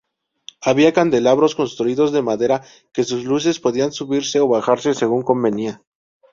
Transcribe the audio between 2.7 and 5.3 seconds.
que sus luces podían subirse o bajarse según